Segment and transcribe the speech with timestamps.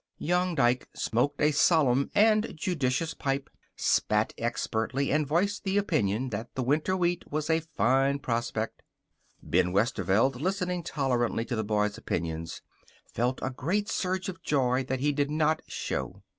[0.17, 6.55] Young Dike smoked a solemn and judicious pipe, spat expertly, and voiced the opinion that
[6.55, 8.81] the winter wheat was a fine prospect
[9.43, 12.63] Ben Westerveld, listening tolerantly to the boy's opinions,
[13.13, 16.23] felt a great surge of joy that he did not show.